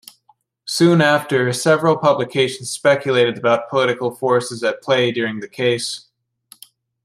[0.65, 6.07] Soon after, several publications speculated about political forces at play during the case.